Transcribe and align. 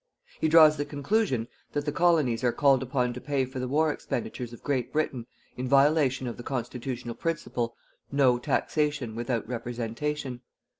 He 0.39 0.47
draws 0.47 0.77
the 0.77 0.85
conclusion 0.85 1.47
that 1.73 1.85
the 1.85 1.91
Colonies 1.91 2.43
are 2.43 2.51
called 2.51 2.81
upon 2.81 3.13
to 3.13 3.21
pay 3.21 3.45
for 3.45 3.59
the 3.59 3.67
war 3.67 3.93
expenditures 3.93 4.51
of 4.51 4.63
Great 4.63 4.91
Britain 4.91 5.27
in 5.57 5.67
violation 5.67 6.25
of 6.25 6.37
the 6.37 6.41
constitutional 6.43 7.13
principle: 7.13 7.75
NO 8.11 8.39
TAXATION 8.39 9.13
WITHOUT 9.15 9.47
REPRESENTATION. 9.47 10.41